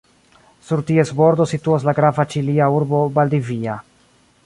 Sur 0.69 0.81
ties 0.91 1.11
bordo 1.19 1.47
situas 1.53 1.87
la 1.89 1.95
grava 2.01 2.27
ĉilia 2.35 2.73
urbo 2.79 3.07
Valdivia. 3.19 3.81